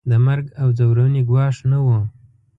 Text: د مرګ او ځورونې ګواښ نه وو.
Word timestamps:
د 0.09 0.11
مرګ 0.25 0.45
او 0.61 0.67
ځورونې 0.77 1.21
ګواښ 1.29 1.55
نه 1.71 1.79
وو. 1.85 1.99